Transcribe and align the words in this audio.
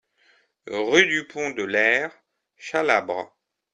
Rue 0.65 1.05
du 1.05 1.27
Pont 1.27 1.51
de 1.51 1.61
l'Hers, 1.61 2.11
Chalabre 2.57 3.37